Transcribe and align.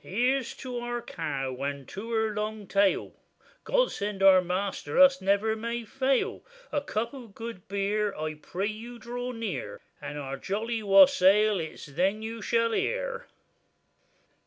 Here's 0.00 0.54
to 0.56 0.78
our 0.78 1.02
cow, 1.02 1.54
and 1.56 1.86
to 1.88 2.10
her 2.12 2.32
long 2.34 2.66
tail, 2.66 3.12
God 3.64 3.90
send 3.92 4.22
our 4.22 4.40
measter 4.40 4.98
us 4.98 5.20
never 5.20 5.54
may 5.54 5.84
fail 5.84 6.42
Of 6.72 6.84
a 6.84 6.86
cup 6.86 7.12
of 7.12 7.34
good 7.34 7.68
beer: 7.68 8.14
I 8.14 8.36
pray 8.40 8.68
you 8.68 8.98
draw 8.98 9.32
near, 9.32 9.82
And 10.00 10.16
our 10.16 10.38
jolly 10.38 10.82
wassail 10.82 11.60
it's 11.60 11.84
then 11.84 12.22
you 12.22 12.40
shall 12.40 12.72
hear. 12.72 13.26